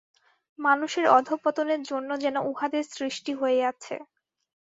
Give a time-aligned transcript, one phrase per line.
[0.59, 3.95] মানুষের অধঃপতনের জন্য যেন উহাদের সৃষ্টি হইয়াছে।